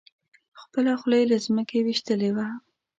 [0.61, 2.47] خپله خولۍ یې له ځمکې ویشتلې وه.